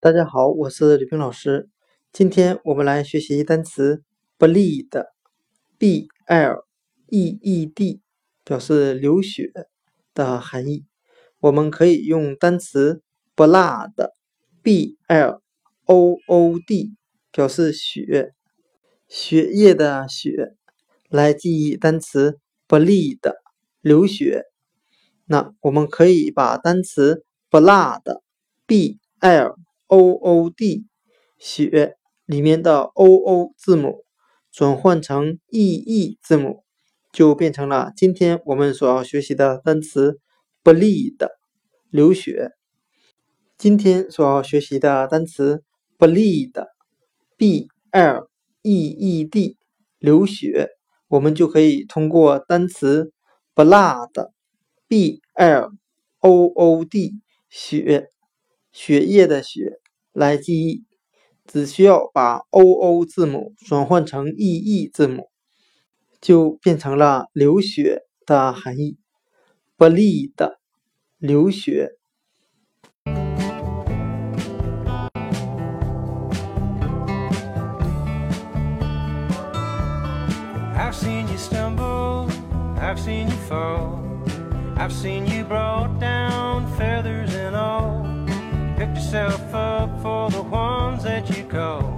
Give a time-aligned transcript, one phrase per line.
[0.00, 1.68] 大家好，我是吕冰老师。
[2.12, 4.04] 今天我们来学习单词
[4.38, 6.64] bleed，b l
[7.08, 8.00] e e d，
[8.44, 9.50] 表示流血
[10.14, 10.84] 的含义。
[11.40, 13.02] 我们可以用单词
[13.34, 15.42] blood，b l
[15.86, 16.94] o o d，
[17.32, 18.34] 表示血，
[19.08, 20.54] 血液的血，
[21.08, 22.38] 来记忆单词
[22.68, 23.34] bleed，
[23.80, 24.44] 流血。
[25.24, 29.56] 那我们可以把单词 blood，b l
[29.88, 30.86] o o d
[31.38, 34.04] 血里面的 o o 字母
[34.52, 36.64] 转换成 e e 字母，
[37.12, 40.20] 就变成了今天我们所要学习的单词
[40.62, 41.28] bleed
[41.90, 42.52] 流血。
[43.56, 45.64] 今天所要学习的单词
[45.98, 46.66] bleed
[47.36, 48.28] b l
[48.62, 49.56] e e d
[49.98, 50.68] 流血，
[51.08, 53.12] 我们就可以通过单词
[53.54, 54.30] blood
[54.86, 55.70] b l
[56.20, 57.14] o o d
[57.48, 58.10] 血。
[58.80, 59.80] 血液的血
[60.12, 60.84] 来记忆，
[61.44, 65.30] 只需要把 OO 字母转换成 EE 字母，
[66.20, 68.96] 就变成了流血的含义，
[69.76, 70.60] 不利的
[71.18, 71.96] 流血。
[80.76, 86.17] I've seen you stumble，I've seen you fall，I've seen you brought down。
[88.94, 91.97] Yourself up for the ones that you call